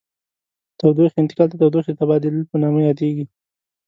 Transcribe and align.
تودوخې 0.79 1.17
انتقال 1.21 1.47
د 1.51 1.55
تودوخې 1.61 1.91
د 1.93 1.97
تبادل 2.01 2.35
په 2.49 2.55
نامه 2.61 2.79
یادیږي. 2.89 3.25